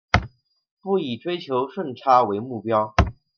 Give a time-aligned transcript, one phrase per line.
[0.81, 2.95] 不以追求顺差为目标